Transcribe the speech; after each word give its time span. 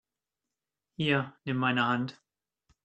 Hier, 0.95 1.37
nimm 1.45 1.57
meine 1.57 1.85
Hand! 1.85 2.19